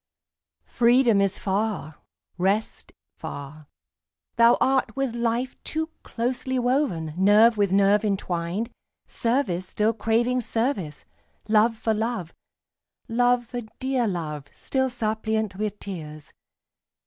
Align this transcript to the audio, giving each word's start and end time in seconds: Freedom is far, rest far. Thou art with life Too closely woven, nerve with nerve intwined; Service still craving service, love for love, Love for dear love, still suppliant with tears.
Freedom 0.65 1.21
is 1.21 1.37
far, 1.37 1.99
rest 2.39 2.91
far. 3.19 3.67
Thou 4.35 4.57
art 4.59 4.95
with 4.95 5.13
life 5.13 5.63
Too 5.63 5.91
closely 6.01 6.57
woven, 6.57 7.13
nerve 7.15 7.55
with 7.55 7.71
nerve 7.71 8.03
intwined; 8.03 8.71
Service 9.05 9.69
still 9.69 9.93
craving 9.93 10.41
service, 10.41 11.05
love 11.47 11.77
for 11.77 11.93
love, 11.93 12.33
Love 13.07 13.45
for 13.45 13.61
dear 13.77 14.07
love, 14.07 14.45
still 14.55 14.89
suppliant 14.89 15.57
with 15.57 15.77
tears. 15.77 16.33